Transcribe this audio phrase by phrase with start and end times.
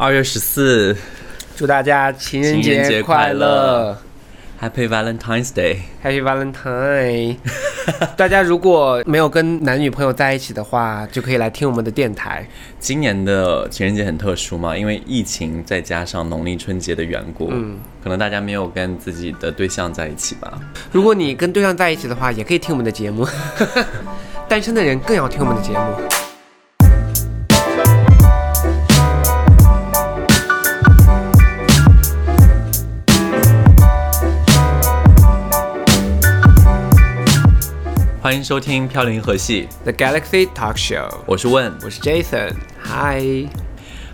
[0.00, 0.96] 二月十四
[1.56, 3.98] 祝大家情人节节快乐乐
[4.62, 5.78] ，Happy Valentine's Day。
[6.04, 7.36] ，Happy Valentine！
[8.16, 12.46] 大家如果没有跟男女朋友在一起的话，就可以来听我们的电台。
[12.78, 20.60] 今年的情人节很特殊嘛，因为疫情再加上农历春节的缘故，嗯，可能大家没有跟自己的对象在一起吧。
[20.92, 23.26] 如果你跟对象在一起的话，也可以听我们的节目。
[24.46, 26.27] 单身的人更要听我们的节目。
[38.28, 41.72] 欢迎收听《飘零河系》，The Galaxy Talk Show，我是问。
[41.82, 43.24] 我是 Jason，嗨。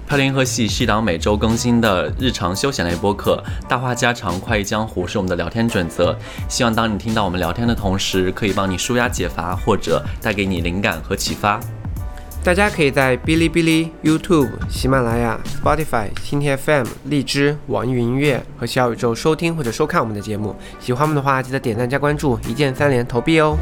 [0.06, 6.16] 飘零河系是一档每周更新的日常休闲类播客，大话家常、快意江湖是我们的聊天准则。
[6.48, 11.58] 希望当你听到我们聊天的同时，可以帮你舒压解乏，或者带给你灵感和启发。
[12.44, 20.55] 大家可以在哔哩哔哩、YouTube、喜马拉雅、Spotify、蜻蜓 FM、荔枝、网易云音乐和小宇宙收听或者收看我们的节目。
[20.78, 23.56] 喜欢我们的话，记得点赞加关注，一键三连投币哦。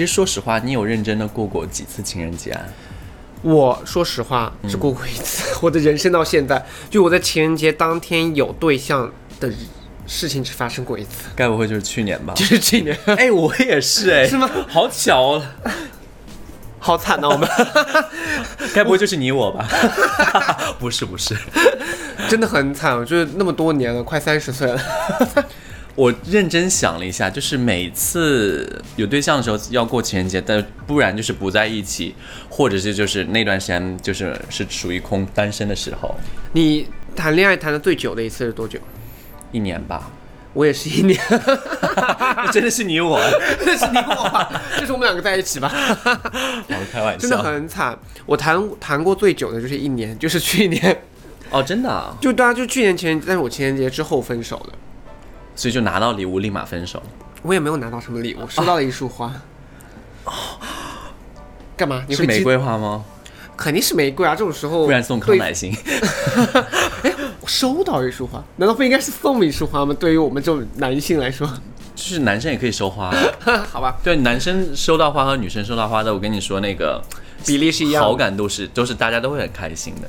[0.00, 2.62] 其实说实话，你有认真的过过几次情人节啊？
[3.42, 9.52] 我说实话，只过过一次， 我的人生到现在，就我在情人节当天有对象的
[10.06, 12.32] 事情只发生过一次，该不会就是去年吧？
[12.34, 14.48] 就是去年，哎，我也是 哎，是吗？
[14.66, 15.42] 好巧哦，
[16.78, 17.28] 好惨啊！
[17.28, 17.46] 我们
[18.74, 19.68] 该不会就是你我吧？
[20.80, 21.36] 不是不是，
[22.26, 24.80] 真的很惨，我就是那么多年了，快三十岁了。
[26.00, 32.14] 我认真想了一下，就是每次有对象的时候要过情人节，但不然就是不在一起，
[32.48, 36.14] 或者是就是那段时间就是是属于空单身的时候，
[36.54, 38.78] 你谈恋爱谈的最久的一次是多久？
[39.52, 40.10] 一年吧。
[40.54, 41.20] 我也是一年，
[42.50, 43.20] 真的是你我，
[43.60, 44.62] 真的是你我吧？
[44.78, 45.68] 这是我们两个在一起吧？
[45.68, 47.96] 好开玩笑，真的很惨。
[48.24, 51.02] 我谈谈过最久的就是一年，就是去年，
[51.50, 54.72] 哦，真的、啊，就对啊就去年情人节，但是我情人节之后分手的。
[55.60, 57.02] 所以就拿到礼物立马分手。
[57.42, 59.30] 我也没有拿到什么礼物，收到了一束花。
[61.76, 62.02] 干嘛？
[62.08, 62.24] 你是？
[62.24, 63.04] 玫瑰花吗？
[63.58, 64.34] 肯定是玫瑰啊！
[64.34, 65.70] 这种时候不然送康乃馨。
[67.04, 67.12] 哎
[67.42, 69.94] 我收到一束花，难道不应该是送一束花吗？
[70.00, 71.46] 对于我们这种男性来说，
[71.94, 73.14] 就是男生也可以收花，
[73.70, 77.02] 好吧，对，男生收到花和女生收到花的，我跟你说那个
[77.44, 78.08] 比例是一样的。
[78.08, 80.08] 好感度是都是大家都会很开心的。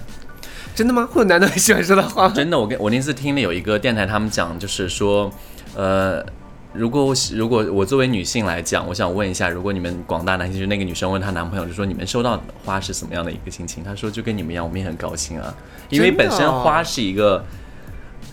[0.76, 1.08] 真的吗？
[1.12, 2.34] 会有男的很喜欢收到花吗？
[2.36, 5.32] 真的，我跟我那次听了有一个电台，他们讲就是说，
[5.76, 6.26] 呃，
[6.74, 13.84] 如果我喜如果我作为女性来讲，我想问一下，如果你们广大男性，就那个女生问她男朋友，就说你们收到花是什么样的一个心情？
[13.84, 15.54] 她说就跟你们一样，我们也很高兴啊，
[15.90, 17.44] 因为本身哦花是一个。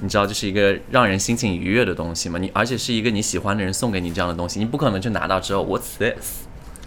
[0.01, 2.39] 你知道，就是一个让人心情愉悦的东西嘛？
[2.39, 6.45] 你而且是一个你喜欢的人送给你这样的东西，你不可能就拿到之后 What's this，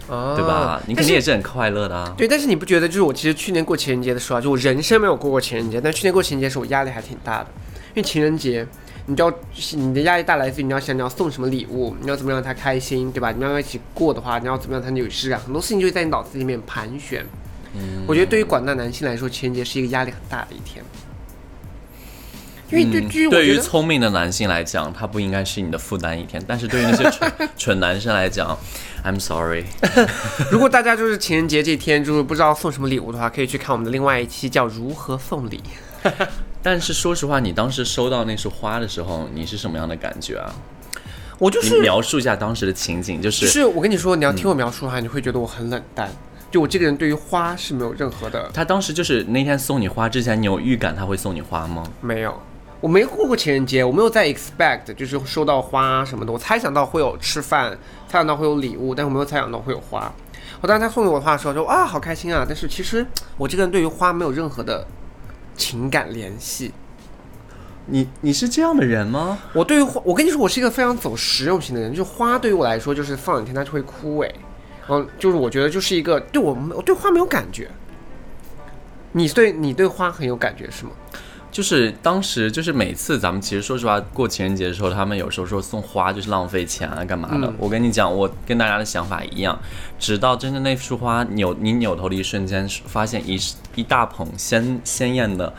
[0.08, 0.82] 啊对吧？
[0.86, 2.14] 你肯定也是很快乐的啊。
[2.16, 7.46] 对，但是你不觉得，就是我其实去年过情人节的时候啊，就我人生没有过过情人节，但去年过情人节的时候，我压力还挺大的，
[7.94, 8.66] 因为情人节，
[9.06, 9.32] 你知道
[9.72, 13.32] 你的压力大来自于你要想你要送什么礼物，你要怎么让他开心，对吧？
[13.32, 17.24] 你们要一起过的话，你要怎么让他有仪式感，很多事情就会在你脑子里面盘旋。
[17.74, 20.84] 嗯我觉得对于广大男性来说，情人节是一个压力很大的一天，
[22.72, 23.58] 因为对嗯对于。
[23.58, 28.58] 聪明的男性来讲，他不应该是你的负担一天，但是对于那些蠢蠢 男生来讲
[29.04, 29.64] ，I'm sorry。
[30.50, 35.62] 如果大家就是情人节这天就是不知道送什么礼物的话，可以去看我们的另外一期叫《如何送礼》。
[36.62, 40.52] 但是说实话，你当时收到那束花的时候，你是什么样的感觉啊？
[41.38, 46.10] 我就是描述一下当时的情景，就就是是我跟你说，你要听我描述的话，你会觉得我很冷淡。
[46.50, 51.82] 就我这个人对于花是没有任何的他当时就是那天送你花之前，你有预感他会送你花吗？
[52.02, 52.40] 没有，
[52.82, 56.32] 我没过过情人节，我没有在 expect 就是收到花什么的。
[56.32, 57.70] 我猜想到会有吃饭，
[58.08, 60.12] 猜想到会有礼物，但我没有猜想到会有花。
[60.60, 62.44] 我当时他送给我的花的时候，说啊好开心啊！
[62.44, 63.06] 但是其实
[63.38, 64.84] 我这个人对于花没有任何的
[65.56, 66.72] 情感联系。
[67.86, 69.38] 你你是这样的人吗？
[69.52, 71.90] 我对于花，我跟你说，我是一个非常走实用型的人。
[71.90, 74.28] 就是花对于我来说，就是放两天它就会枯萎。
[74.88, 77.70] 嗯，就是我觉得就是一个对我我对花没有感觉。
[79.12, 80.90] 你对你对花很有感觉是吗？
[81.52, 87.46] 就是当时就是每次咱们其实说实话过情人节的时候，他们有时候说送花就是浪费钱啊干嘛的。
[87.46, 89.60] 嗯我跟你讲，我跟大家的想法一样，
[89.98, 93.38] 直到真正那束花扭你扭头的一瞬间，发现一
[93.74, 95.52] 一大捧鲜鲜艳的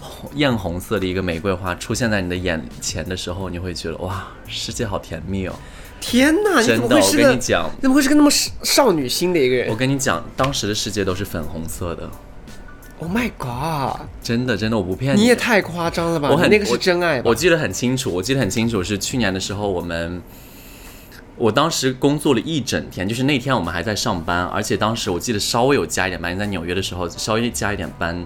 [0.00, 5.54] 红艳红色的一个玫瑰花出现在你的眼前的时候，你会觉得哇，世界好甜蜜哦！
[6.00, 9.76] 天哪，你怎真的，我跟你讲，怎么会是个那么少少女心的一个人我？
[9.76, 12.08] 跟你讲，当时的世界都是粉红色的。
[13.00, 14.00] Oh my god！
[14.22, 16.30] 真的真的我不骗你你也太夸张了吧？
[16.30, 17.24] 我很那个是真爱吧？
[17.28, 20.22] 我记得很清楚，我记得很清楚，是去年的时候，我们，
[21.36, 28.24] 我当时工作了一整天，就是那天我们还在上班，而且当时我记得稍微有加一点班，在纽约的时候稍微加一点班，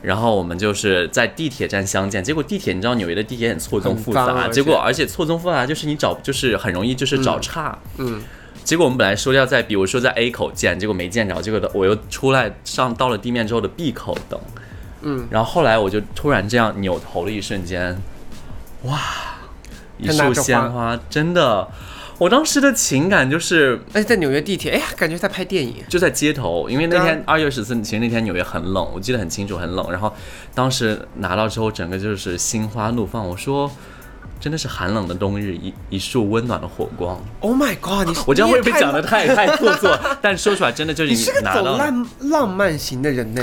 [0.00, 8.22] 然后我们就是在地铁站相见，结果地铁你知道纽约的地铁很错综复杂，结果而且错综复杂就是你找就是很容易就是找岔，嗯，
[8.62, 14.38] 结果我们本来说要在，比如说在 A 口见，结果没见着，结果我又出来上到了地面之后的 B 口等，
[15.02, 18.00] 嗯，然后后来我就突然这样扭头的一瞬间，
[18.82, 18.98] 哇，
[19.98, 21.66] 一束鲜花，真的，
[22.18, 25.76] 我当时的情感就是而且在纽约地铁，哎呀，感觉在拍电影。
[25.88, 29.90] 就在街头，因为那天二月十四，其实那天纽约很冷，我记得很清楚，很冷。
[29.90, 30.12] 然后
[30.54, 33.70] 当时拿到之后，整个就是心花怒放，我说。
[34.40, 37.20] 真的是寒冷的冬日，一一束温暖的火光。
[37.40, 38.08] Oh my god！
[38.08, 39.98] 你我这样会不会讲的太 太做作？
[40.22, 41.40] 但说出来真的就是你是个。
[41.42, 43.42] 浪浪漫型的人呢，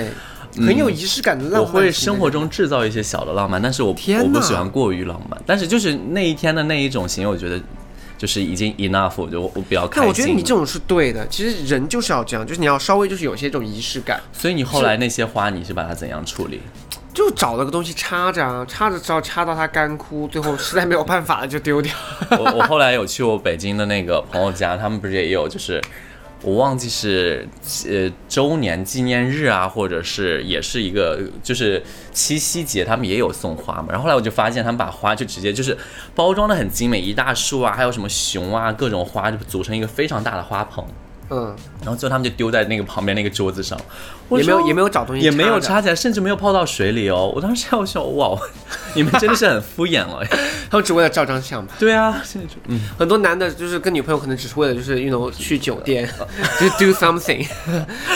[0.55, 1.61] 很有仪式感的浪漫。
[1.61, 2.31] 我会生活。
[2.31, 5.39] 中制造一些小的浪漫，但是我天我不喜欢过于浪漫。
[5.45, 7.61] 但是就是那一天的那一种行为，我觉得
[8.17, 10.01] 就是已经 enough，我就我比较开心。
[10.01, 16.59] 但我觉得你这种是对的，其实人就是要这样，就是你要稍微就是有些这种仪式感，所以你后来那些花，你是把它怎样处理？
[17.17, 21.91] 就找了个东西插着啊，插着插插到它干枯，最后实在没有办法了就丢掉。
[22.29, 25.81] 我我后来有去我北京的那个朋友家，他们不是也有就是。
[26.43, 27.49] 我忘记是
[27.89, 31.81] 呃周年纪念日啊，或者是也是一个就是
[32.11, 33.87] 七夕节，他们也有送花嘛。
[33.89, 35.75] 然后后来我就发现他们把花就直接就是
[36.13, 40.85] 包装的很精美，一大束啊，还有什么熊啊，各种花就组成一个非常大的花棚。
[41.29, 43.77] 嗯，然后最后他们就丢在那个旁边那个桌子上，
[44.31, 45.59] 也没有也没有有找东西，也没有。
[45.59, 47.31] 插起来，甚至没有泡到水里哦。
[47.35, 48.39] 我当时要笑，哇，
[48.93, 50.25] 你们真的是很敷衍了。
[50.69, 51.73] 他们只为了照张相吧。
[51.77, 56.07] 对啊，现在就嗯，很多男的就是跟女朋友可能只是为了就是运动去酒店，
[56.59, 57.45] 就 do something，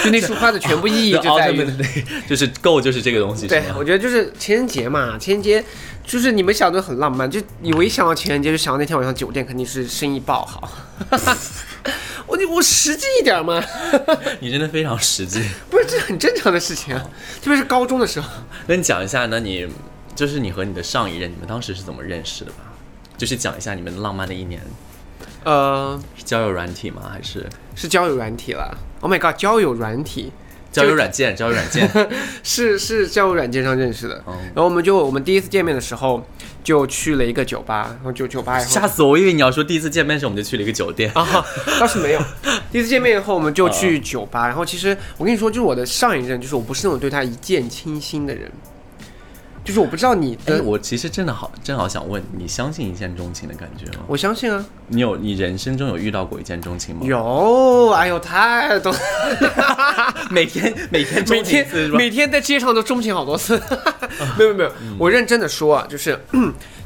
[0.03, 1.67] 就那束花的全部意义就在于。
[2.29, 3.47] 就是够就是这个东西。
[3.47, 5.63] 对我觉得就是情人节嘛，情人节
[6.05, 10.69] 就是你们想的很浪漫，就你我一想到情人节就想到那天晚上酒店肯定是生意爆好。
[12.27, 13.61] 我我实际一点嘛，
[14.39, 15.43] 你真的非常实际。
[15.69, 17.01] 不是这很正常的事情啊，
[17.41, 18.29] 特别是高中的时候。
[18.67, 19.67] 那你讲一下，那你
[20.15, 22.57] 就是你和你的上一任，你们当时是怎么认识的吧？
[23.17, 24.61] 就是讲一下你们浪漫的一年，
[25.43, 27.09] 呃，是交友软体吗？
[27.11, 28.77] 还是是交友软体了。
[29.01, 30.31] Oh my god，交友软体
[30.71, 31.35] 交友软件？
[31.35, 31.89] 交友软件。
[32.43, 34.23] 是是交友软件上认识的。
[34.27, 36.25] 嗯然后我们就我们第一次见面的时候
[36.63, 39.09] 就去了一个酒吧，然后就酒吧以后吓死我！
[39.09, 41.11] 我以为你要说第一次见面时我们就去了一个酒店。
[41.15, 41.45] 啊，
[41.79, 42.21] 倒是没有。
[42.71, 44.47] 第一次见面以后，我们就去酒吧。
[44.47, 48.49] 然后其实我跟你说，就是我的上一任，就是我不是那种对他一见倾心的人。
[49.63, 54.05] 就是我不知道你哎，的，我其实真的好，正好想问，你相信一见钟情的感觉吗？
[54.07, 58.93] 我相信啊，你有你人生中有遇到过一见钟情吗？，有，哎呦，太多，
[60.31, 61.67] 每天每天每天？
[61.91, 63.61] 每天在街上都钟情好多次。
[64.37, 66.19] 没有没有没有，我认真的说啊，就是。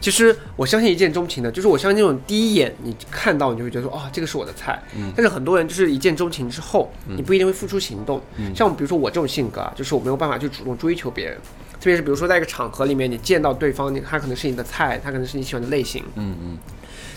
[0.01, 4.79] 其实我相信一见钟情的，就是我相信那种第一眼你看到你就会觉得说，哦，这个是我的菜。
[5.15, 8.21] 但是很多人就是一见钟情之后，你不一定会付出行动。
[8.53, 11.37] 像比如说我这种性格啊，就是我没有办法去主动追求别人，
[11.85, 16.57] 特别是比如说在一个场合里面，你见到对方，你他可能是你的菜，他可能是你喜欢的类型，嗯嗯，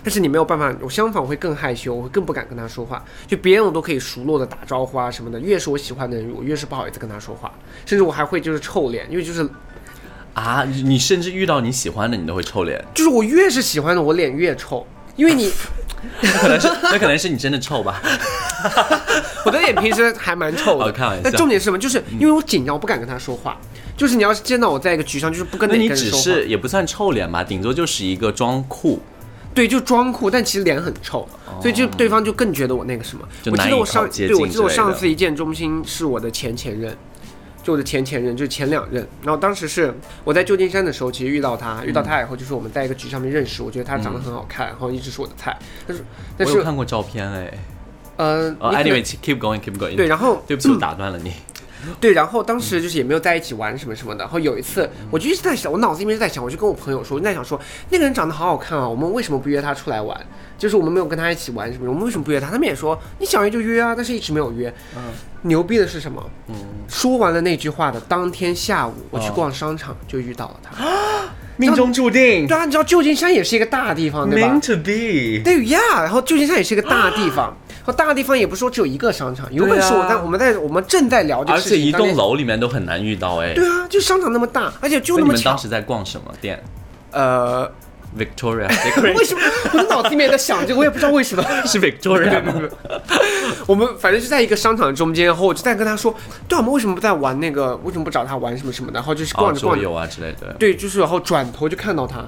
[0.05, 3.03] 但是你没有办法，我相反我会更害羞，我会更不敢跟他说话。
[3.27, 7.51] 就别人我都可以熟络的打招呼啊什么的，越是我喜欢的人，我越是不好意思跟他说话，
[7.87, 9.49] 甚至我还会就是臭脸，因为就是
[10.35, 12.85] 啊，你你甚至遇到你喜欢的，你都会臭脸。
[12.95, 15.51] 就是我越是喜欢的，我脸越臭，因为你
[16.21, 18.03] 那可能是那可能是你真的臭吧？
[19.47, 21.79] 我的脸平时还蛮臭的，哦开玩笑但重点是什么？
[21.79, 23.57] 就是因为我紧张，我不敢跟他说话。
[23.99, 29.01] 就是你要是见到我在一个局上，就是不跟那你只哪个人说话，是也不算臭脸吧，顶多就是一个装酷。
[29.53, 31.27] 对，就装酷，但其实脸很臭，
[31.61, 33.29] 所以就对方就更觉得我那个什么。
[33.47, 36.97] 我记得我上对我记得我上次一见钟情是我的前前任，
[37.65, 39.05] 就我的前前任，就是前两任。
[39.25, 45.59] 然后当时是我在旧金山的时候，其实遇到他，遇到他以后就是我们在一个局上面认识，我觉得他长得很好看，然后一直是我的菜。
[45.89, 46.05] 但是
[46.37, 47.53] 但是我有看过照片哎。
[48.17, 49.97] 呃，，anyway，keep going，keep going。
[49.97, 51.33] 对，，然后对不起，我打断了你。
[52.01, 54.21] 对，然后当时就是也没有在一起玩什么什么的。
[54.25, 60.19] 然后有一次，我就一直在想，我脑子里面是在想，我就跟我朋友说，我就在想说，那个人长得好好看啊，我们为什么不约他出来玩？
[60.57, 62.51] 就是我们没有跟他一起玩什么，我们为什么不约他？
[62.51, 64.73] 他们也说你想约就约啊，但是一直没有约。
[64.97, 65.03] 嗯
[65.43, 66.21] 牛逼的是什么？
[66.49, 66.55] 嗯，
[66.89, 70.85] 说完了那句话的当天下午，我去哦逛商场就遇到了他。
[70.85, 75.43] 啊命中注定对啊，你知道旧金山也是一个大地方，对吧，meant？to be。
[75.43, 83.55] 对呀，然后旧金山也是一个大地方，和大地方也不是说只有一个商场，有本事我在我们在我们正在聊这个事情，而且一栋楼里面都很难遇到哎。
[83.55, 85.59] 对啊，就商场那么大，而且就那么巧你们当。
[85.59, 86.63] 时在逛什么店
[87.13, 87.71] 呃
[88.19, 88.69] ，？Victoria
[89.17, 89.41] 为什么
[89.73, 91.43] 我的脑子里面在想这个，我也不知道为什么。
[91.67, 92.55] 是 Victoria 吗？
[93.67, 96.15] 我们反正是在一个商场中间，然后我就在跟他说，
[96.47, 97.75] 对啊，我们为什么不在玩那个？
[97.85, 98.95] 为什么不找他玩什么什么的？
[98.95, 100.53] 然后就是哦逛着逛着，桌游啊之类的。
[100.59, 102.27] 对，就是然后转头就看到他，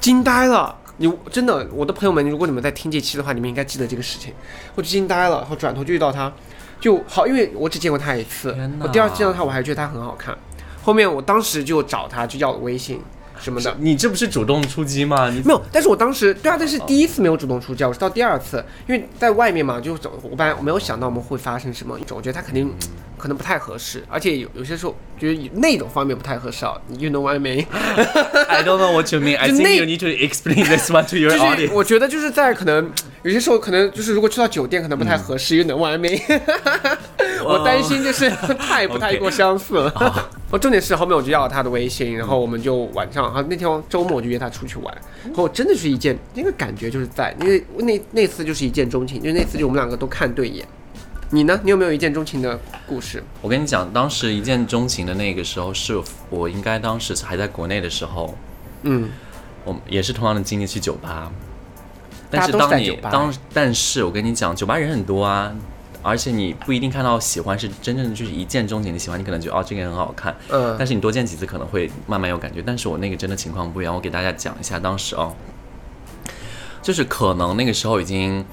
[0.00, 0.74] 惊呆了。
[0.98, 4.34] 你真的，我的朋友们，如果你们在听这期的话，你们应该记得这个事情。
[4.74, 6.32] 我就惊呆了，然后转头就遇到他，
[6.80, 10.36] 就好，因为我只见过他一次我第二次见到他，我还觉得他很好看。
[10.82, 13.00] 后面我当时就找他，就要了微信
[13.40, 15.30] 什么的，你这不是主动出击吗？
[15.30, 22.72] 你没有，但是我当时对啊，但是第一次没有主动出击，我是到第二次，因为在外面嘛，就走，我本来我没有想到我们会发生什么，我觉得他肯定
[23.16, 29.36] 可能不太合适，而且有有些时候觉得那种方面不太合适啊，你 you know what I mean？I don't know what you mean.
[29.36, 31.72] I 就 think 那 you need to explain this one to your 就是 audience.
[31.72, 32.90] 我觉得就是在可能
[33.28, 36.18] 有些时候可能就是如果去到酒店可能不太合适，you know what I mean？
[37.44, 40.30] 我担心就是太不太过相似了。
[40.50, 50.66] 我重点是后面我就要了他的微信，然后我们就晚上，啊那天周末我就约他出去玩，然后真的是一见那个感觉就是在，因为那那次就是一见钟情，就那次就我们两个都看对眼。
[51.28, 51.60] 你呢？
[51.62, 53.22] 你有没有一见钟情的故事？
[53.42, 58.34] 我跟你讲，当时一见钟情的那个时候，是我应该当时还在国内的时候，
[58.84, 59.10] 嗯，
[59.66, 61.30] 我们也是同样的经历去酒吧。
[62.30, 65.52] 但是是当你当，但是我跟你讲，酒吧人很多啊，
[66.02, 70.76] 而且你不一定看到喜欢是真正的就是一见钟情的喜欢，你可能觉得哦这个人很好看，嗯。
[70.78, 72.62] 但是你多见几次可能会慢慢有感觉。
[72.64, 75.34] 但是我那个真的情况不一样，我给大家讲一下当时哦，
[76.82, 78.44] 就是可能那个时候已经。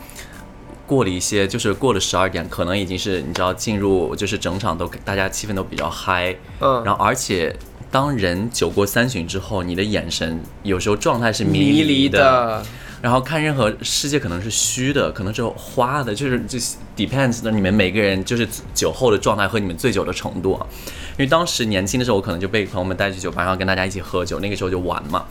[0.88, 6.84] 过了一些，就是过了十二点，可能已经是你知道进入，就是整场都大家气氛都比较嗨，嗯。
[6.84, 7.56] 然后而且
[7.90, 12.66] 当人酒过三巡之后，你的眼神有时候状态是迷迷离的，的，
[13.06, 16.58] 然后看任何世界可能是虚的，可能是花的，就是这
[16.98, 20.66] depends 的你们每个人就是酒后的状态和你们醉酒的程度啊。
[21.12, 25.28] 因为当时年轻的时候，我可能就被朋友们带去酒吧，然后跟大家一起喝酒，那个时候就玩嘛，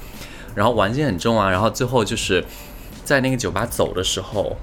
[0.55, 2.45] 然后玩心很重啊，然后最后就是
[3.05, 4.57] 在那个酒吧走的时候，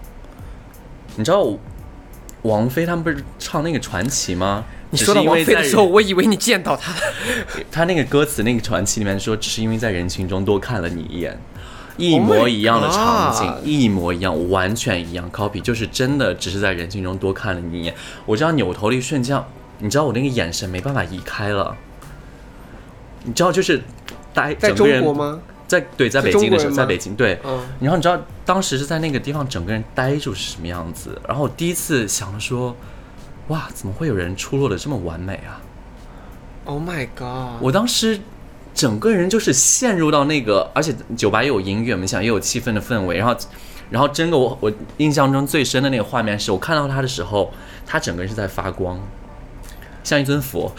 [1.17, 1.45] 你知道
[2.43, 4.63] 王菲他们不是唱那个传奇吗？
[4.89, 7.01] 你说到王菲的时候，我以为你见到她了。
[7.69, 11.37] 他那个歌词那个传奇里面说，只是因为在人群中多看了你一眼，
[11.97, 17.93] 一 Oh 模一样的场景一模一样，完全一样，copy 就是真的只是在人群中多看了你一眼。
[18.25, 19.41] 我这样扭头的一瞬间，
[19.79, 21.75] 你知道我那个眼神没办法移开了，
[23.23, 23.81] 你知道就是
[24.33, 25.39] 呆，在中国吗？
[25.67, 27.39] 在对，在北京的时候，在北京对。
[27.45, 31.17] 嗯，然后你知道当时是在那个地方，整个人呆住是什么样子？
[31.27, 32.75] 然后我第一次想了说，
[33.47, 35.61] 哇，怎么会有人出落的这么完美啊
[36.65, 37.61] ？Oh my god！
[37.61, 38.19] 我当时
[38.73, 43.35] 整个人就是陷入到那个，而且酒吧又有音乐，我们想也有气氛的氛围，然后，
[43.89, 47.51] 然后真的我我印象中最深的那个画面是我看到他的时候，
[47.85, 48.99] 他整个人是在发光，
[50.03, 50.71] 像一尊佛。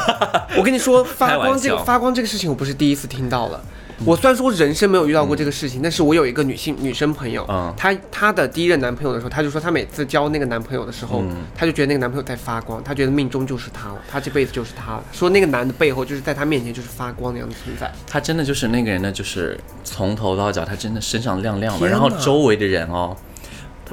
[0.56, 3.62] 我跟你说，发光这个发光这个事情，我不是第一次听到了。
[4.04, 15.04] 我虽然说人生没有遇到过这个事情，但是我有一个女性女生朋友，嗯她她的第一任男朋友的时候，她就说她每次交那个男朋友的时候，嗯她就觉得那个男朋友在发光，她觉得命中就是他了，她这辈子就是他了。
[15.12, 17.92] 说那个男的背后就是在她面前就是发光那样的存在。
[18.06, 23.16] 他真的就是那个人呢，就是从头到脚，他真的身上亮亮的，然后周围的人哦，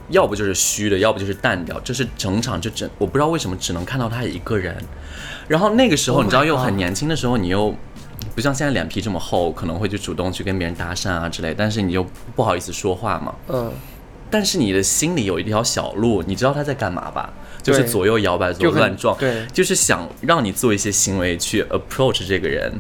[0.10, 4.76] 要不就是虚的，要不就是淡掉，这是整场就整，我不知道为什么只能看到他一个人。
[5.48, 7.76] 然后那个时候 Oh 你知道又很年轻的时候，你又
[8.34, 12.06] 不像现在脸皮这么厚，可能会去主动去跟别人搭讪啊之类，但是你又
[12.36, 13.34] 不好意思说话嘛。
[13.48, 13.72] 嗯，
[14.30, 17.32] 但是你的心里有一条小路，你知道他在干嘛吧？
[17.64, 22.72] 就是左右摇摆，左右乱撞，对就是想让你做一些行为去 approach 这个人，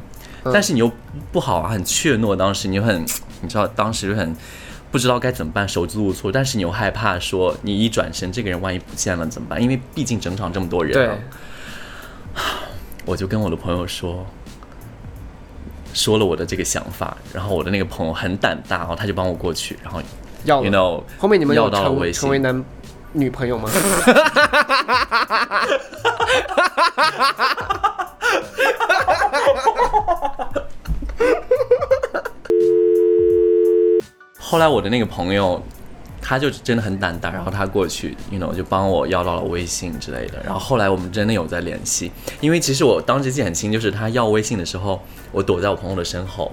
[0.43, 0.91] 嗯但是你又
[1.31, 3.03] 不好啊，很怯懦，当时你很，
[3.41, 4.35] 你知道当时就很
[4.91, 9.59] 不知道该怎么办，手足无措，但是你又害怕说你一转身，这个人万一不见了怎么办？
[9.59, 11.17] 因为毕竟整场这么多人、对啊，，
[13.05, 14.25] 我就跟我的朋友说。
[15.95, 20.01] 说了我的这个想法，然后我的那个朋友很胆大，然后他就帮我过去，然后
[20.43, 20.69] 要 you。
[20.69, 22.63] know 后面你们有要到了成微信成为男
[23.13, 23.69] 女朋友吗？
[34.37, 35.61] 后来我的那个朋友，
[36.27, 40.41] 他就真的很胆大，然后他过去，you know 就帮我要到了微信之类的。
[40.43, 44.99] 然后后来我们真的有在联系，因为其实我当时记很清，就是他要微信的时候，
[45.31, 46.51] 我躲在我朋友的身后，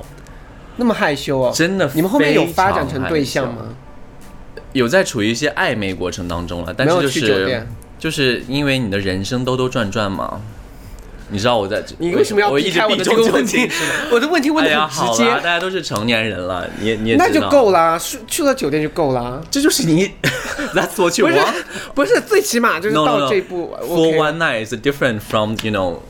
[0.76, 3.74] 那么害羞哦，真的你们后面有发展成对象吗？
[4.74, 7.66] 有在处于一些暧昧过程当中了，但是就是
[7.98, 10.40] 就是因为你的人生兜兜转转嘛，
[11.32, 13.66] 你知道我在你为什么要避开我的这个问题？
[14.12, 19.40] 我的问题问的很直接，好啦，大家都是成年人了，你也你也那就够啦，去去了酒店就够啦。
[19.50, 20.10] 这就是你
[20.74, 21.54] ，That's what you 不是 want。
[21.94, 23.74] 不是，最起码就是到.这一步。
[23.80, 26.00] For one night is different from you know,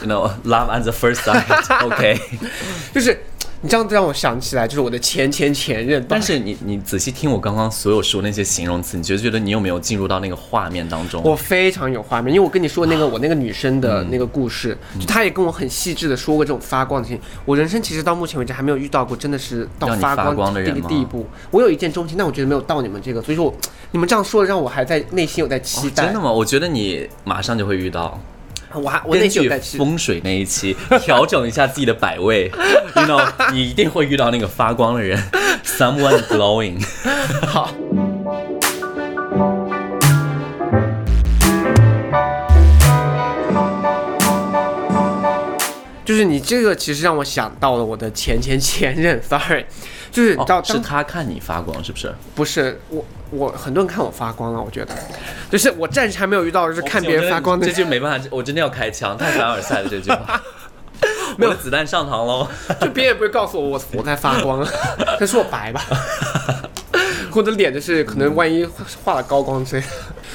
[0.00, 1.44] you know, love at the first sight.
[1.84, 2.20] OK，
[2.94, 3.20] 就是
[3.64, 6.04] 你这样子让我想起来，就是我的前前前任。
[6.08, 11.22] 但是你你仔细听我刚刚所有说那些形容词，你觉得觉得你有没有进入到那个画面当中？
[11.22, 17.22] 我非常有画面，因为我跟你说那个我那个女生的那个故事，就她也跟我很细致的说过这种发光的事情。
[17.44, 21.24] 我人生其实到目前为止还没有遇到过真的是到发光的人吗个地步。
[21.52, 23.54] 我有一见钟情，但我觉得没有到你们这个，所以说我
[23.92, 26.02] 你们这样说的让我还在内心有在期待。
[26.02, 26.32] 哦真的吗？
[26.32, 28.20] 我觉得你马上就会遇到。
[28.80, 29.84] 我还我内根据心有在期待。
[29.84, 32.50] 风水那一期调整一下自己的摆位
[32.96, 35.22] ，you know，你一定会遇到那个发光的人，
[35.64, 36.82] someone glowing。
[37.46, 37.72] 好。
[46.12, 49.64] 就是你这个，其实让我想到了我的前前前任，sorry，
[50.10, 52.14] 就是你知道哦，是他看你发光，是不是？
[52.34, 54.94] 不是我我很多人看我发光了，我觉得，
[55.50, 60.38] 就是我暂时还没有遇到就是看别人发光的这，就没办法，我真的要开枪，太凡尔赛了这句话。
[61.38, 62.46] 没有子弹上膛喽！
[62.78, 64.62] 就别人也不会告诉我我我在发光，
[65.18, 65.82] 可是我白吧，
[67.32, 68.68] 我的脸就是可能万一
[69.02, 69.88] 画了高光之类的。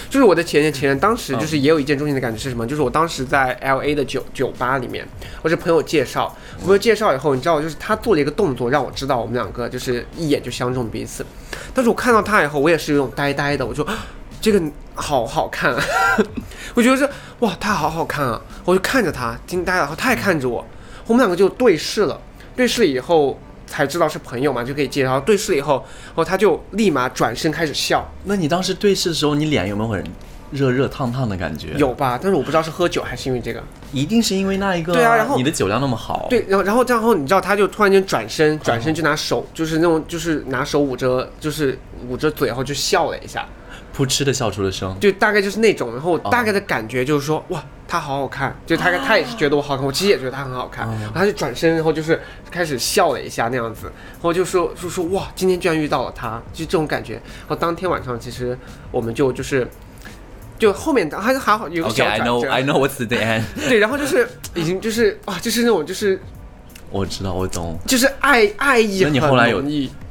[0.10, 2.66] 就是我的前任前任，当时就是也有一见钟情的感觉是什么？
[2.66, 5.08] 就是我当时在 L A 的酒酒吧里面，
[5.42, 11.26] 我是朋友介绍，朋友介绍以后，你知道，就是他做了一个动作，让我知道我们两个就是一眼就相中彼此。
[11.74, 14.06] 但是我看到他以后，我也是有种呆呆的，我说啊
[14.40, 14.62] 这个
[14.94, 15.84] 好好看、啊，
[16.74, 17.10] 我觉得这
[17.40, 20.66] 哇，他好好看啊，我就看着他惊呆了，然后他也看着我，
[21.08, 22.20] 我们两个就对视了，
[22.56, 25.20] 对视了以后才知道是朋友嘛，就可以介绍。
[25.20, 25.76] 对视了以后，
[26.08, 30.04] 然后他就立马转身开始笑，那你当时对视的时候，你脸有没有很
[30.50, 32.18] 热热烫烫的感觉？，有吧？
[32.20, 33.62] 但是我不知道是喝酒还是因为这个。
[33.92, 43.48] 一定是因为那一个、对啊然后你的酒量那么好，，对，然后然后然后你知道，他就突然间转身，转身就拿手，就是那种就是拿手捂着，就是捂着嘴，然后就笑了一下，
[43.96, 44.98] 噗嗤的笑出了声。
[45.00, 45.94] 就大概就是那种。
[45.94, 50.88] 然后大概的感觉就是说，哇，他好好看，就他他也是觉得我好看，我其实也觉得他很好看。
[50.88, 57.14] 然后他就转身，然后就是开始笑了一下那样子，然后就说就说哇，今天居然遇到了他，就这种感觉。
[57.14, 58.58] 然后当天晚上其实
[58.92, 59.68] 我们就就是。
[60.60, 63.44] 就后面还还好有个小 OK，I、know, I know what's the end。
[63.70, 66.20] 对，然后就是已经就是啊，就是那种就是
[66.90, 67.78] 我知道，我懂。
[67.86, 69.62] 就是爱爱意那你后来有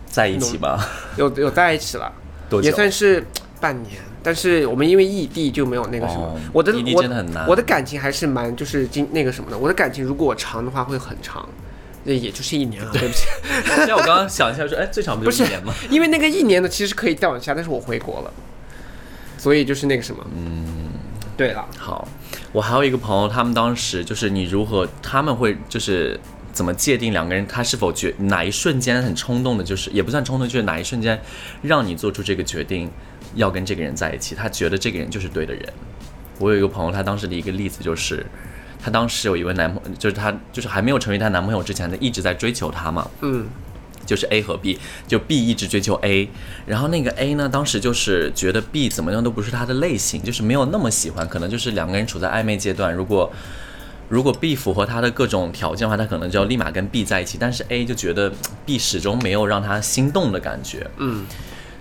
[0.07, 0.79] 在一起吗？
[1.17, 2.13] 有有在一起了，
[2.49, 2.73] 多久也？
[2.73, 3.27] 算是
[3.61, 4.01] 半年。
[4.27, 11.49] 但是我们因为异地就没有那个什么，哦我的我我的感情还是蛮就是经那个什么的，我的感情如果长的话会很长，
[12.03, 13.03] 那也就是一年啊，对。
[13.03, 13.27] 不起，
[13.87, 15.73] 对，我刚刚想一下说，哎，最长不不就是一年吗？
[15.89, 18.33] 因为那个一年的其实可以再往下，但是我回国了，
[19.39, 20.91] 所以就是那个什么，嗯，
[21.37, 22.09] 对了，好，
[22.51, 26.19] 我还有一个朋友，他们当时就是你如何，他们会就是
[26.53, 31.21] 怎么界定两个人他是否决哪一瞬间很冲动的，就是也不算冲动，就是哪一瞬间
[31.63, 32.91] 让你做出这个决定
[33.37, 35.73] 要跟这个人在一起，他觉得这个人就是对的人。
[36.39, 38.27] 我有一个朋友，他当时的一个例子就是，
[38.83, 43.47] 他当时有一位男朋友，就是他就是还没有成为她男朋友之前，他一直在追求他嘛，嗯，
[44.05, 46.29] 就是 A 和 B，就 B 一直追求 A，
[46.67, 52.93] 然后那个 A 呢，当时就是觉得 B 怎么样都不是他的类型，就是没有那么喜欢，可能就是两个人处在暧昧阶段。
[52.95, 53.33] 如果
[54.09, 58.33] 如果 B 符合他的各种条件的话，他可能就要立马跟 B 在一起，但是 A 就觉得
[58.65, 60.89] B 始终没有让他心动的感觉。
[60.99, 61.27] 嗯，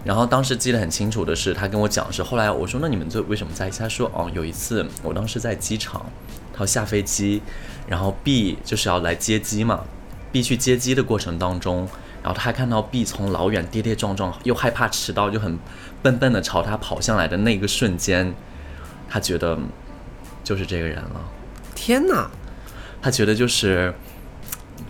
[0.06, 3.80] 然后当时记得很清楚的是，他跟我讲是后来我说那你们最为什么在一起？
[3.80, 6.06] 他说哦，有一次我当时在机场，
[6.54, 7.42] 他下飞机，
[7.88, 9.84] 然后 B 就是要来接机嘛
[10.32, 11.88] ，B 去接机的过程当中，
[12.22, 15.58] 然后他还看到 B 从老远跌跌撞撞，又害怕迟到，就很
[16.04, 18.32] 笨笨的朝他跑向来的那个瞬间，
[19.10, 19.68] 他觉得嗯
[20.44, 21.22] 就是这个人了。
[21.74, 22.30] 天哪，
[23.02, 23.92] 他觉得就是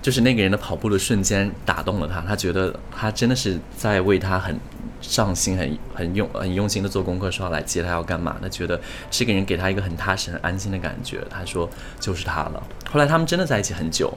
[0.05, 4.55] 就是那个人的跑步的瞬间打动了他，他觉得他真的是在为他很
[5.01, 8.37] 上心、很很用很用心的做功课，说要来接他要干嘛。
[8.39, 11.25] 他觉得这个人给他一个很踏实、很安心的感觉。
[11.27, 11.67] 他说
[11.99, 12.61] 就是他了。
[12.87, 14.15] 后来他们真的在一起很久。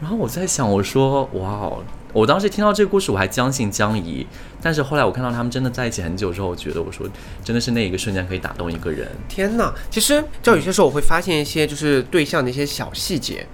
[0.00, 1.68] 然后我在想，我说哇，
[2.12, 4.24] 我当时听到这个故事我还将信将疑，
[4.62, 7.04] 但是后来我看到他们真的在一起很久之后，我觉得我说
[7.42, 9.08] 真的是那一个瞬间可以打动一个人。
[9.28, 9.74] 天哪！
[9.90, 13.44] 其实，就有些时候我会发现一些就是对象的一些小细节，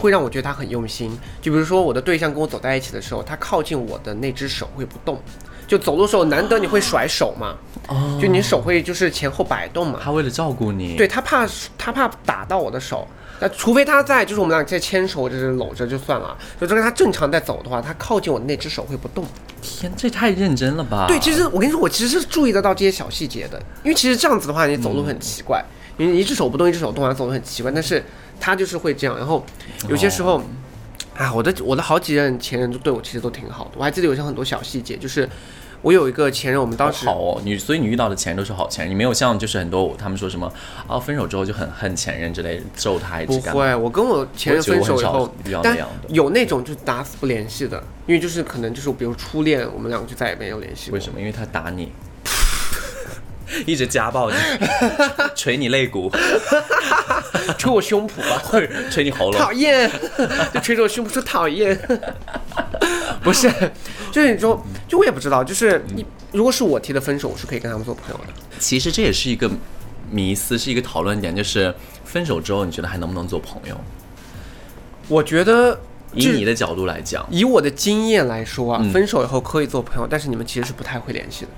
[0.00, 1.16] 会让我觉得他很用心。
[1.40, 5.20] 就比如说我的对象跟我走在一起的时候，他靠近我的那只手会不动，
[5.66, 7.56] 就走路的时候难得你会甩手嘛，
[7.88, 10.00] 哦就你手会就是前后摆动嘛。
[10.02, 13.06] 他为了照顾你，对他怕他怕打到我的手，
[13.40, 16.36] 那除非他在，就是我们俩在牵手，就是搂着就算了。
[16.60, 19.24] 就这个他正常在走的话，他靠近我的那只手会不动。
[19.62, 21.04] 天，这太认真了吧？
[21.06, 25.62] 对，其实我跟你说，我其实是注意得到这些小细节的，因为其实这样子的话，你走路很奇怪，
[25.98, 27.70] 你一只手不动，一只手动啊，走路很奇怪。
[27.70, 28.02] 但是
[28.40, 29.44] 他就是会这样，然后
[29.88, 30.42] 有些时候，
[31.16, 35.28] 啊，我的我的好几任前任都对我其实都挺好的，我还记得有些很多小细节，就是
[35.82, 40.50] 我有一个前任，我们当时好哦，你所以你遇到的前任都是好前任，你没有像就是很多他们说什么
[40.86, 43.52] 啊，分手之后就很恨前任之类，咒他一直干嘛。
[43.52, 45.76] 不会，我跟我前任分手以后但
[46.08, 50.98] 有那种就是打死不联系的，因为就是可能就是比如初恋，我们两个就再也没有联系过。
[50.98, 51.18] 为什么？
[51.18, 51.90] 因为他打你，
[53.66, 54.36] 一直家暴你，
[55.34, 56.10] 捶你肋骨，
[57.58, 59.40] 捶我胸脯吧，或者捶你喉咙。
[59.40, 59.90] 讨厌，
[60.54, 61.78] 就捶着我胸脯说讨厌。
[63.22, 63.50] 不是，
[64.10, 68.32] 就是你说，就我也不知道，就是你如果是我提的分手，我是可以跟他们做朋友的。
[68.58, 69.50] 其实这也是一个
[70.10, 73.78] 迷思，是一个讨论点，就是分手之后你觉得还能不能做朋友？
[75.06, 75.78] 我觉得，
[76.14, 81.50] 以你的角度来讲，以我的经验来说啊，嗯分手以后可以做朋友，但是你们其实是不太会联系的。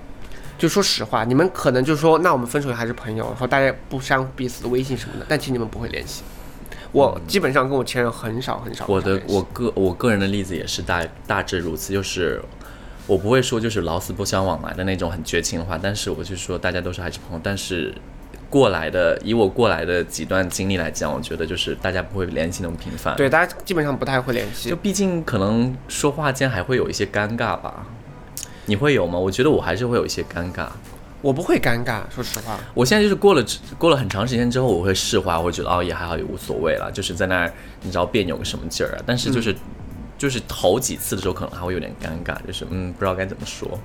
[0.62, 6.22] 就说实话，你们可能就说，那我们分手还是朋友，然后大家不删彼此的微信什么的，但其实你们不会联系。
[6.92, 9.20] 我基本上跟我前任很少很少我的。
[9.26, 12.40] 我个我个人的例子也是大大致如此，就是
[13.08, 17.92] 我不会说就是老死不相往来的那种很绝情的话，但是我就说大家都是还是朋友，但是
[18.48, 24.76] 过来的以我过来的几段经历来讲，我觉得就是大家不会联系那么频繁，，对，大家基本上不太会联系就。
[24.76, 27.84] 毕竟可能说话间还会有一些尴尬吧。
[28.72, 29.18] 你会有吗？
[29.18, 30.66] 我觉得我还是会有一些尴尬。
[31.20, 32.58] 我不会尴尬，说实话。
[32.72, 33.44] 我现在就是过了
[33.76, 39.02] 过了很长时间之后，我会释怀，我会觉得哦也还好，也无所谓了，就是在那儿你知道别扭个什么劲儿啊。
[39.04, 39.54] 但是就是、
[40.16, 43.78] 就是头几次的时候，可能还会有点尴尬，就是嗯不知道该怎么说。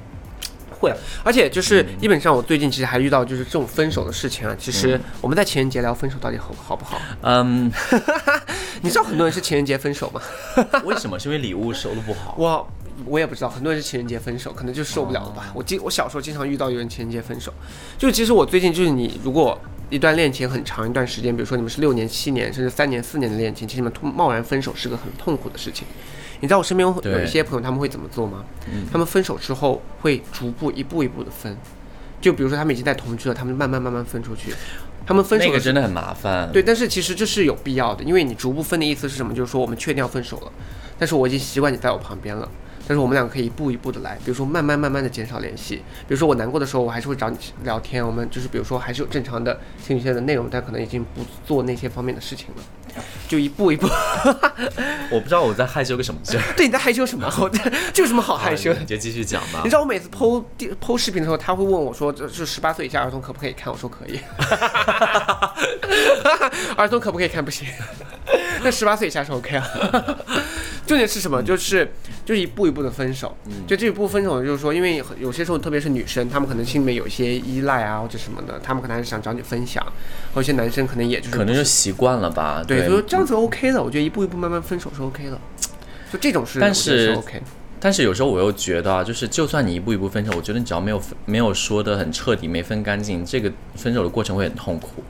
[0.80, 4.56] 会，而且就是基本上我最近其实还遇到就是这种分手的事情啊。
[4.58, 6.98] 其实我们在情人节聊分手到底好好不好？
[7.24, 7.70] 嗯，
[8.82, 10.22] 你知道很多人是情人节分手吗？
[10.86, 11.20] 为什么？
[11.20, 12.36] 是因为礼物收的不好。
[12.38, 12.68] 我
[13.06, 15.52] 我也不知道，很多人是情人节分手，可能就受不了了吧。
[15.54, 17.54] 我经我小时候经常遇到有人情人节分手，
[17.98, 25.88] 就其实我最近就是你如果一段恋情很长一段时间，比如说你们是六年、七年甚至三年、四年的恋情，其实你们突贸然分手是个很痛苦的事情。
[26.40, 28.44] 你知道我身边有对一些朋友他们会怎么做吗？
[28.92, 31.58] 他们分手之后会逐步一步一步的分，
[32.22, 34.54] 就比如说他们已经在同居了，他们慢慢慢慢分出去。
[35.06, 36.52] 他们分手的时那个真的很麻烦。
[36.52, 39.34] 对，但是其实这是有必要的，因为你逐步分的意思是什么？
[39.34, 40.52] 就是说我们确定要分手了，
[41.00, 42.48] 但是我已经习惯你在我旁边了，
[42.88, 52.64] 但是我们两个可以一步一步的来，比如说慢慢慢慢的减少联系，比如说我难过的时候，我还是会找你聊天，我们就是比如说还是有正常的情侣线的内容，但可能已经不做那些方面的事情了，
[53.28, 53.88] 就一步一步。
[55.12, 56.44] 我不知道我在害羞个什么劲儿。
[56.56, 57.30] 对，你在害羞什么？
[57.40, 57.50] 我
[57.94, 58.86] 这有什么好害羞的你？
[58.86, 59.74] 就继续讲吧你知。
[59.74, 64.20] 道我每次剖第剖视频的时候，他会问我说：“就是十八岁以下儿童可不可以看？”我说可以。
[66.78, 67.44] 儿童可不可以看？
[67.44, 67.68] 不行。
[68.64, 69.68] 那十八岁以下是 OK 啊。
[70.88, 71.44] 重点是什么？
[71.44, 71.92] 就是
[72.26, 73.36] 就是一步一步的分手。
[73.68, 79.86] 就这一步分手，就是说，因为有些时候，特别是女生，她们可能心里面有一些依赖啊，或者什么的，她们可能还是想找你分享。
[80.34, 82.64] 或有些男生可能也就是可能就习惯了吧。
[82.66, 83.84] 对，所以这样子 OK 的。
[83.84, 85.38] 我觉得一步一步慢慢分手是 OK 的。
[86.12, 87.42] 就这种事，但是是 OK。
[87.80, 95.04] 但是有时候我又觉得啊，就是就算你一步一步分手，我觉得你只要没有分没有说的很彻底，没分干净，这个分手的过程会很痛苦。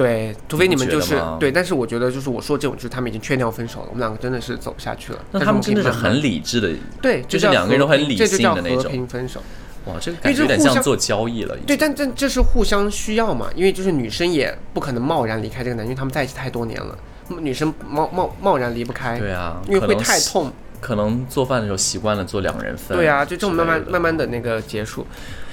[0.00, 5.18] 对，除非你们就是对，但是我觉得就是我说这种，就是他们已经确定要分手了，我们两个真的是走不下去了。
[5.30, 6.70] 但那他们真的是很理智的，
[7.02, 9.42] 对，就是两个人都很理性的那种平分手。
[9.84, 11.54] 哇，这个感觉有点像做交易了。
[11.66, 16.96] 对，但但这是互相需要嘛，因为就是女生也不可能贸然离开这个男，因为他们在一起太多年了，
[17.38, 19.94] 女生贸贸贸然离不开，对啊，因为会。
[19.96, 20.50] 太痛。
[20.80, 22.96] 可能做饭的时候习惯了做两人份。
[22.96, 25.06] 对啊，就这种慢慢慢慢的那个结束。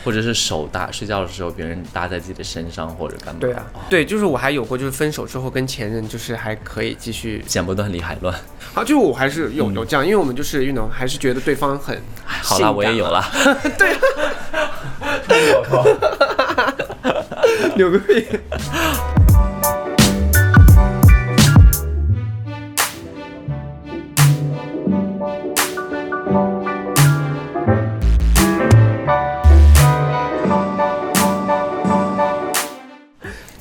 [0.08, 3.42] 或者是手搭睡觉的时候别人搭在自己的身上或者干嘛。
[3.42, 8.34] 对啊，对，就是我还有过，就是分手之后跟前任就是还可以继续，剪不断理还乱。
[8.74, 13.30] 啊，就我还是有有这样，因为我们就是运动，还是觉得对方很好啦，我也有了，啦。
[17.76, 18.26] 扭 个屁。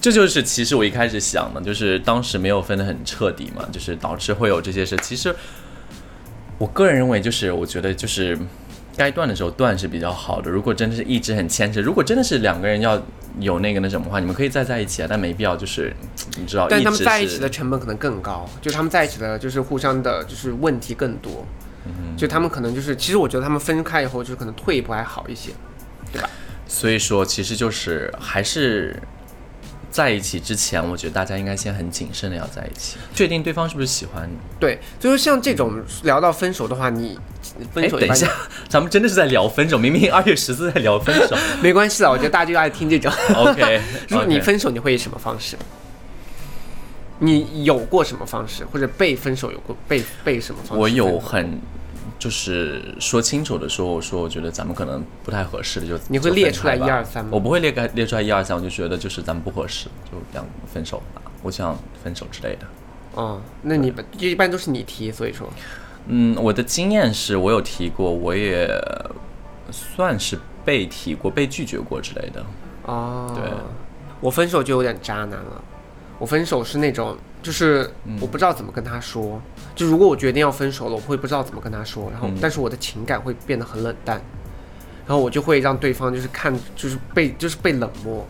[0.07, 4.97] 这就是其实我一开始想的，就是当时没有分得很彻底嘛，就是导致会有这些事。
[4.99, 5.35] 其实
[6.59, 8.39] 我个人认为，就是我觉得就是
[8.97, 10.49] 该断的时候断是比较好的。
[10.49, 13.03] 如果真的是一直很牵扯，如果真的是两个人要
[13.41, 15.93] 有那个那什么的话，你们可以再在一起啊，但没必要就是
[16.39, 21.45] 你知道，但他们在一起的成本可能更高，就他们在一起的，就是互相的，就是问题更多。
[22.17, 25.51] 就他们可能就是，其实我觉得他们分开以后，就是可能退一步还好一些，
[26.13, 26.31] 对吧？
[26.69, 29.03] 所以说，其实就是还是
[29.97, 34.37] 在一起之前，我觉得大家应该先很谨慎的要在一起，确定对方是不是喜欢你。
[34.61, 37.19] 对，就是像这种聊到分手的话，你
[37.73, 38.31] 分哎，手等一下，
[38.69, 41.35] 咱们真的是在聊分手，明明二月十四在聊分手。
[41.63, 43.11] 没关系的，我觉得大家就爱听这种。
[43.35, 45.57] OK， 如果你分手，你会以什么方式？
[47.19, 50.81] 你有过什么方式，或者被分手有过被被什么方式？
[50.83, 51.59] 我有很
[52.19, 62.67] 就是说清楚的说，我说我觉得咱们可能不太合适的，就你会列出来一二三吗我不会列开列出来一二三，我就觉得就是咱们不合适，就两个分手吧，我想分手之类的。
[63.15, 65.49] 哦，那你们就一般都是你提，所以说，
[66.07, 68.69] 嗯，我的经验是我有提过，我也
[69.71, 72.45] 算是被提过、被拒绝过之类的。
[72.85, 73.45] 哦，对，
[74.21, 75.63] 我分手就有点渣男了。
[76.19, 77.17] 我分手是那种，
[77.47, 79.41] 就是嗯我不知道怎么跟他说。
[79.77, 84.21] 就如果我决定要分手了，我会不知道怎么跟他说，然后、嗯但是我的情感会变得很冷淡，
[85.07, 88.27] 然后我就会让对方就是看就是被就是被冷漠。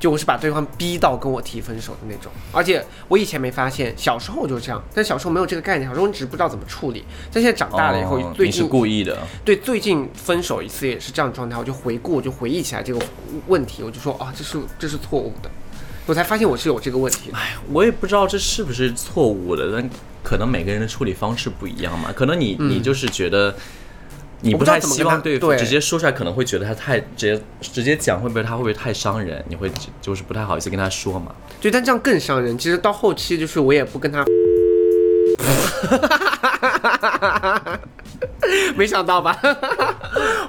[0.00, 7.04] 就我是把对方逼到跟我提分手的那种，而且我以前没发现，小时候就是这样，但小时候没有这个概念，小时候你只是不知道怎么处理。
[7.30, 13.00] 但现在长大了以后，哦你是最近故意的，对，最近分手一次也是这样的状态，我就回顾，我就回忆起来这个
[13.46, 15.50] 问题，我就说啊，这是这是错误的，
[16.06, 17.56] 我才发现我是有这个问题哎。
[17.72, 19.90] 我也不知道这是不是错误的，但
[20.22, 22.12] 可能每个人的处理方式不一样嘛。
[22.14, 23.54] 可能你、你就是觉得
[24.40, 29.44] 你不太希望对对直接说出来，可能会觉得他太直接直接讲会不会他会不会太伤人？
[29.48, 31.32] 你会就是不太好意思跟他说嘛。
[31.60, 32.56] 对，但这样更伤人。
[32.58, 34.24] 其实到后期就是我也不跟他，
[38.76, 39.36] 没想到吧？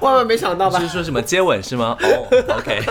[0.00, 0.88] 万万没想到吧是？
[0.88, 1.96] 说什么接吻是吗？
[2.00, 2.82] 哦，OK，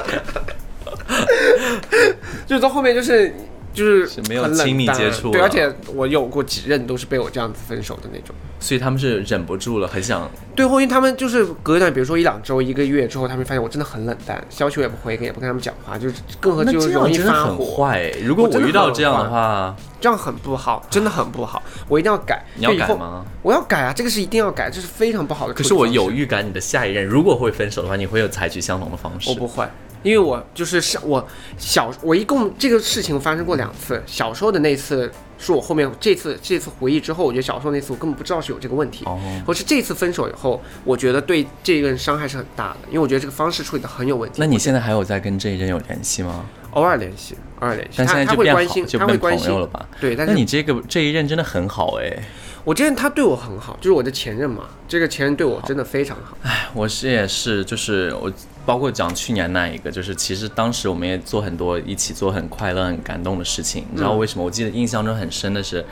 [2.52, 3.34] 就是到后面就是
[3.74, 8.36] 就是是没有亲密接触对而且我有过几任都是被我这样子分手的那种。
[8.60, 18.22] 所以他们是忍不住了，很想对，后因为他们就是隔一段，比如说一两周、一个月之后，他们发现我真的很冷淡，消息我也不回，也不跟他们讲话，就是更和那这就容易发火，坏欸。
[18.24, 22.44] 如果我遇到这样的话，这样很不好，真的很不好，我一定要改。
[22.56, 22.76] 你要？
[22.76, 23.26] 改吗？
[23.42, 25.88] 我要改啊，这个是一定要改，这是非常不好的可是我。
[25.88, 29.30] 有预感，你的下一任如果会分手的话，你会有采取相同的方式。
[29.30, 29.66] 我不会，
[30.04, 44.38] 因为我就是小我小我一共这个事情发生过两次，小时候的那次是我后面这次这次回忆之后，我觉得小时候那次我根本不知道是有这个问题，哦，或是这次分手以后，我觉得对这个人伤害是很大的，因为我觉得这个方式处理的很有问题。
[44.40, 46.46] 那你现在还有在跟这一任有联系吗？
[46.72, 49.88] 偶尔联系，偶尔联系，但现他在就变好，就变朋友了吧？
[50.00, 52.24] 对，但是那你这个这一任真的很好哎，
[52.64, 56.38] 我这任他对我很好，就是我的前任嘛，这个前任对我真的非常好。
[56.74, 58.32] 我是也是，就是我
[58.66, 63.86] 包括讲去年那一个，就是其实当时我们也做很多一起做很快乐、很感动的事情。
[63.92, 64.46] 你知道为什么？
[64.46, 65.84] 我记得印象中很深的是，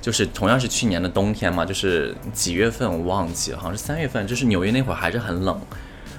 [0.00, 5.60] 就是同样是去年的冬天嘛，就是几月份我忘记了，好像是三月份，就是纽约那会儿还是很冷，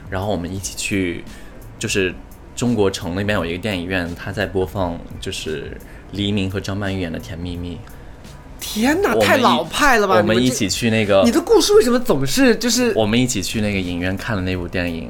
[0.10, 1.24] 然后我们一起去，
[1.80, 2.14] 就是
[2.56, 5.76] 中国城那边有一个电影院，他在播放就是
[6.12, 7.76] 黎明和张曼玉演的《甜蜜蜜》，
[8.60, 10.18] 天哪，我们一太老派了吧！
[10.18, 15.10] 我们，一起去那个你的故事为什么总是就是我们一起去那个影院看了那部电影。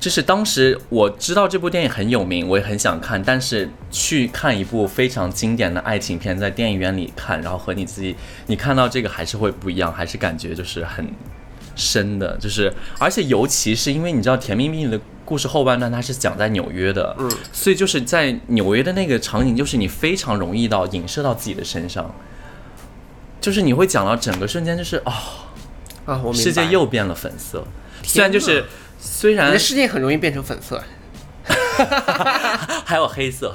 [0.00, 11.06] 就是当时我知道这部电影很有名，我也很想看，但是去看一部非常经典的爱情片，在电影院里看，然后和你自己你看到这个还是会不一样，还是感觉就是很
[11.76, 22.14] 深的，就是而且尤其是因为你知道《甜蜜蜜》的故事后半段它是讲在纽约的，嗯，所以就是在纽约的那个场景，就是你非常容易到影射到自己的身上，
[23.38, 25.12] 就是你会讲到整个瞬间就是哦。
[26.06, 27.62] 啊，我世界又变了粉色。
[28.02, 28.64] 虽然就是
[29.00, 30.82] 虽然你的世界很容易变成粉色。
[32.84, 33.54] 还有黑色，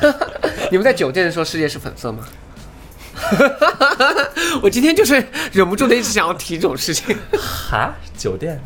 [0.70, 2.22] 你们在酒店的时候，世界是粉色吗？
[4.62, 7.16] 我今天就是忍不住的一直想要提这种事情。
[7.32, 8.60] 哈，酒店。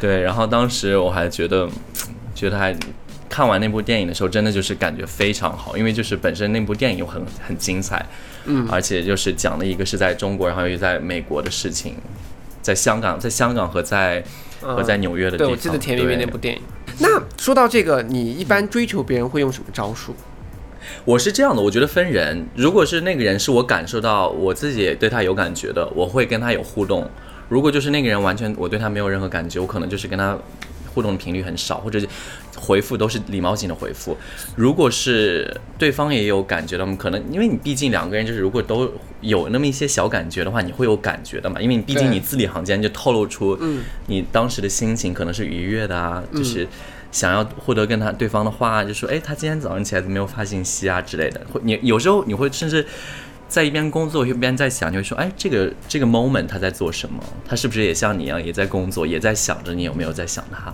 [0.00, 1.66] 对，然后当时我还觉得，
[2.34, 2.76] 觉得还
[3.28, 8.04] 看完那部电影的时候，真的就是感觉非常好，因为就是本身那部电影又很很精彩，
[8.44, 11.96] 嗯，而且就是讲了一个是在中国，然后又在美国的事情，
[12.62, 14.22] 在香港，在香港和在
[14.60, 16.62] 和在纽约的地对，我记得《甜蜜蜜》那部电影。
[16.98, 20.14] 那说到这个，你一般追求别人会用什么招数？
[21.04, 22.46] 我是这样的，我觉得分人。
[22.54, 27.08] 如果是那个人是我感受到我自己也对他有感觉的，我会跟他有互动。
[27.48, 30.36] 如果就是那个人完全我对他没有任何感觉，我可能就是跟他
[30.92, 32.08] 互动的频率很少，或者是
[32.56, 34.16] 回复都是礼貌性的回复。
[34.56, 46.66] 如果是对方也有感觉的，我们可能因为你毕竟两个人就是如果都有那么一些小感觉的话，你会有感觉的嘛，因为你毕竟你字里行间就透露出嗯你当时的心情可能是愉悦的啊，就是
[47.12, 51.40] 想要获得跟他对方的话，就说哎，他今天早上起来怎么没有发信息啊之类的。
[51.52, 52.86] 会你有时候你会甚至
[53.50, 57.22] 在一边工作一边在想，就会说哎，这个这个 moment 他在做什么？
[57.46, 60.72] 他是不是也像你一样也在工作，也在想着你有没有在想他？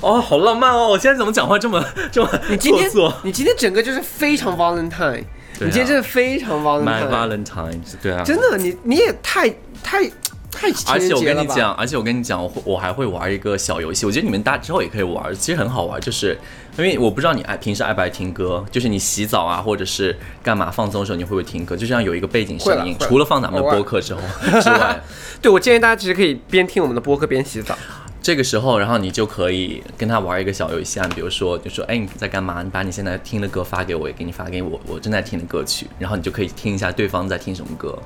[0.00, 0.88] 哦，好浪漫哦！
[0.88, 2.90] 我现在怎么讲话这么 这么你今天
[3.22, 5.24] 你今天整个就是非常 Valentine，、啊
[5.60, 9.50] 你今天真的非常 Valentine，Valentine，对啊，真的，你你也太
[9.82, 10.08] 太
[10.50, 11.20] 太情而且我？
[11.20, 16.38] 跟你讲，而且我跟你讲，我会我还会玩一个小游戏，我觉得你们大之后也可以玩，其实很好玩，就是
[16.84, 21.76] 因为我不知道你爱平时爱不爱听歌，就是你洗澡啊，或者是干嘛放松的时候，你会不会听歌？
[21.76, 24.20] 就这样有一个背景声音，除了放咱们的播客之后
[24.60, 25.00] 之外，
[25.42, 27.76] 对我建议大家其实可以边听我们的播客边洗澡。
[28.20, 32.62] 这个时候，然后你就可以跟他玩一个小游戏啊，比如说，就说，哎，你在干嘛？
[32.62, 37.98] 你把你现在听的歌发给我，也给你发给我我正在听的歌曲，然后你就可以听一下对方在听什么歌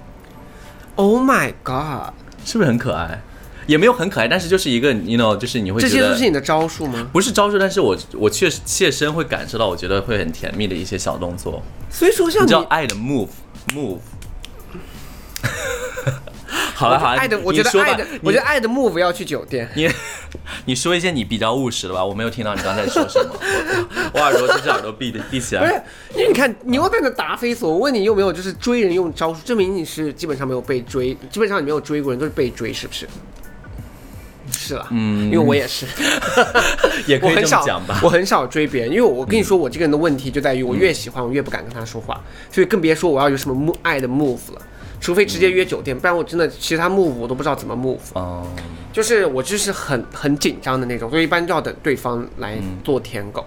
[0.94, 2.12] ，Oh my god！
[2.44, 3.20] 是不是很可爱？
[3.66, 7.08] 也没有很可爱，但是就是一个，you know，就是你会这觉得些都是你的招数吗？
[7.12, 11.62] 不是招数，但是我我确实切身会感受到，我觉得会很甜蜜的一些小动作。
[11.90, 13.28] 所以说像你你知道爱的 move
[13.74, 13.98] move。
[16.74, 19.68] 好了好了，爱的，我觉得爱的，我觉得爱的 move 要去酒店。
[19.74, 19.88] 你
[20.66, 23.34] 你说一些你比较务实的吧，我没有听到你刚才说什么，
[24.12, 25.82] 我耳朵这耳朵闭的闭起来不是。，
[26.18, 33.06] 因为你看你又在那答非所问，我问你有没有就是追人用招数，证明你是基本上没有被追，基本上你没有追过人，都是被追，是不是？
[34.62, 35.86] 是了，嗯，因为我也是，
[37.06, 38.00] 也可以我很少这么讲吧，。
[38.02, 42.20] 我很少追别人，因为我跟你说，我这个人的问题就在于我越喜欢，我越不敢跟他说话，
[42.50, 44.62] 所以更别说我要有什么 move 爱的 move 了，
[45.00, 47.98] 除非直接约酒店，不然我真的其他 move 我都不知道怎么 move。
[48.14, 48.46] 哦，
[48.92, 53.44] 就是我就是很很紧张的那种，所以一般就要等对方来做舔狗。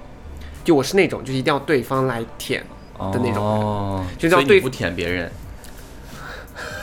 [0.63, 2.60] 就我是那种，就一定要对方来舔
[2.97, 5.32] 的那种人，哦，就叫对不舔别人，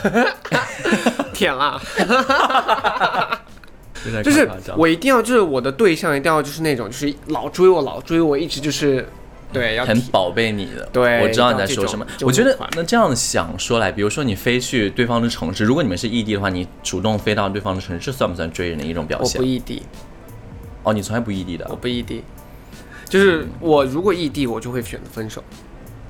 [1.34, 1.80] 舔啦。
[4.22, 9.08] 就是我一定要，就是我的对象一定要就是那种，就是老追我，老追我，一直就是
[9.52, 12.06] 对要很宝贝你的，对我知道你在说什么。
[12.22, 19.40] 我觉得那这样想说来，比如说你飞去对方的城市，如果你们是异地的话，你主动飞到对方的城市，这算不算追人的一种表现？
[19.40, 19.48] 我不？
[19.48, 19.82] 异地，
[20.82, 21.66] 哦，你从来不异地的。
[21.70, 22.24] 我，不异地，
[23.08, 25.44] 就是我如果异地，我就会选择分手。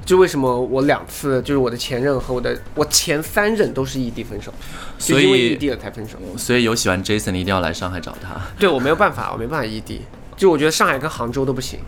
[0.05, 4.53] 就为什么我两次就是我的前任和我的我前三任都是异地分手，
[4.99, 6.17] 就所以因为异地了才分手。
[6.37, 8.41] 所以有喜欢 Jason 的一定要来上海找他。
[8.59, 10.03] 对我没有办法，我没办法异地。
[10.37, 11.79] 就我觉得上海跟杭州都不行。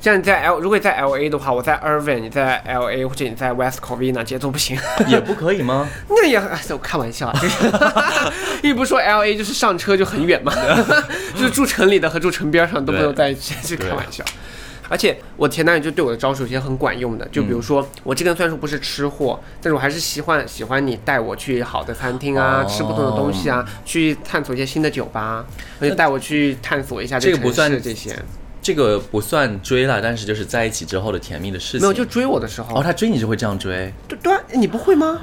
[0.00, 4.76] 像你在 L，如果你在 L A 的话，我在 Irvine，你在 L A 或者你在 West Covina，节奏不行。
[5.06, 5.88] 也不可以吗？
[6.10, 7.56] 那也哎，我开玩笑啊，就是，
[8.64, 10.52] 因为不是说 L A 就是上车就很远嘛，
[11.36, 14.24] 就是住城里的和住城边上都不能在一起，是开玩笑。
[14.92, 25.46] 而且我前男友就对我的招数有些很管用的，就比如说、我这个人虽然说不是吃货，但是我还是喜欢喜欢你带我去好的餐厅啊，哦吃不同的东西啊，去探索一些新的酒吧，
[25.80, 28.14] 而且带我去探索一下城市这个不算这些，
[28.60, 31.80] 这个不算追了，但是就是在一起之后的甜蜜的事情。
[31.80, 33.90] 没有就追我的时候，哦，他追你就会这样追。
[34.06, 35.18] 对对啊，你不会吗？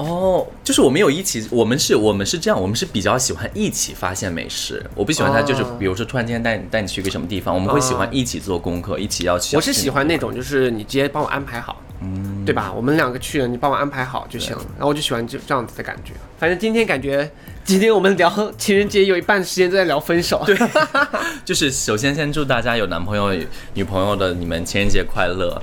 [0.00, 4.84] 哦，就是我们有一起，我们是我们是这样，我们是比较喜欢一起发现美食。
[4.94, 9.56] 我不喜欢他就是，哦比如说突然间带你带你去一个什么地方，我们会喜欢一起做功课，一起要去。
[9.56, 12.72] 我是喜欢那种，就是你直接帮我安排好，嗯，对吧？
[12.74, 14.62] 我们两个去了，你帮我安排好就行了。
[14.76, 16.12] 然后我就喜欢这这样子的感觉。
[16.38, 17.30] 反正今天感觉，
[17.64, 20.42] 今天我们聊情人节有一半时间都在聊分手。
[20.46, 20.56] 对，
[21.44, 23.34] 就是首先先祝大家有男朋友、
[23.74, 25.60] 女朋友的你们情人节快乐。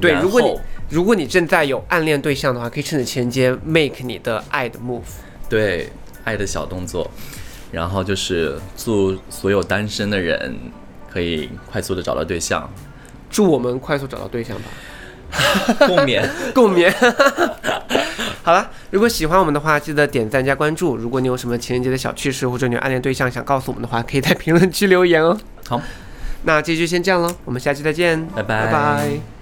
[0.00, 5.02] 对，如果你后如果你正在有暗恋对象的话，可以趁着情人节 make 你的爱的 move。
[5.48, 5.90] 对
[6.24, 7.10] 爱的小动作，
[7.72, 10.56] 然后就是祝所有单身的人
[11.10, 12.68] 可以快速的找到对象，
[13.30, 16.24] 祝我们快速找到对象吧，共勉。
[16.54, 16.92] 共勉。
[18.42, 20.96] 好了，如果喜欢我们的话，记得点赞加关注。
[20.96, 25.36] 如果你有什么情人节的小趣事，或者你有暗恋对象想告诉我们的话，可以在评论区留言哦。
[25.68, 25.82] 好，
[26.44, 29.35] 那这期就先这样喽，我们下期再见，拜拜拜拜